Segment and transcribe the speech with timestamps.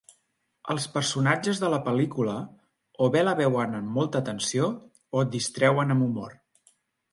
[0.75, 2.33] Els personatges de la pel·lícula
[3.07, 4.73] o bé la veuen amb molta atenció
[5.19, 6.37] o et distreuen amb humor.